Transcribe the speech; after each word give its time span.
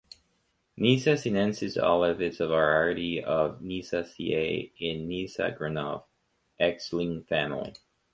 Nyssa 0.77 1.15
sinensis 1.15 1.77
Oliv 1.77 2.21
is 2.21 2.39
a 2.39 2.47
variety 2.47 3.23
of 3.23 3.59
Nyssaceae 3.61 4.71
in 4.79 5.07
Nyssa 5.07 5.55
Gronov. 5.55 6.05
ex 6.59 6.91
Linn 6.91 7.23
family. 7.25 7.75